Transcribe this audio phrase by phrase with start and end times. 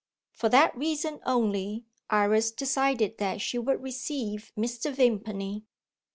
[0.31, 4.91] For that reason only Iris decided that she would receive Mr.
[4.91, 5.63] Vimpany.